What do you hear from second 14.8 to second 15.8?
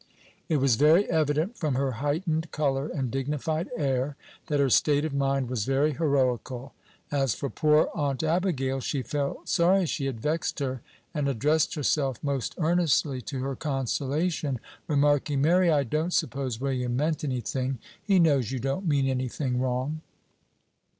remarking, "Mary,